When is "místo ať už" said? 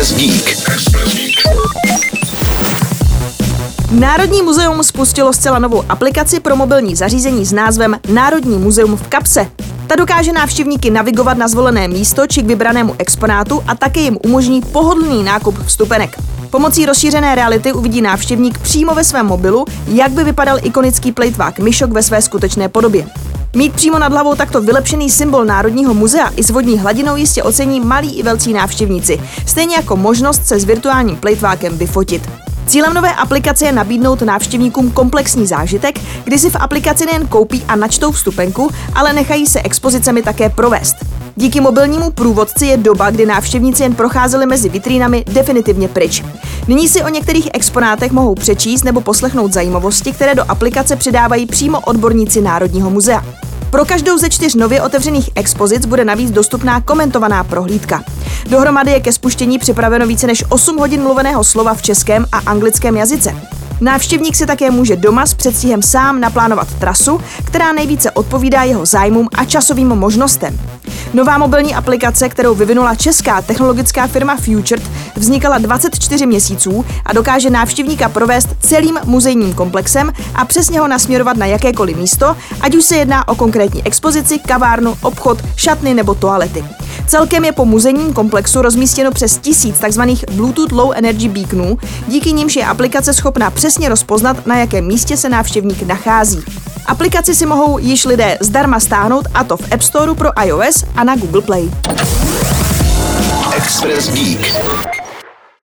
81.96-82.84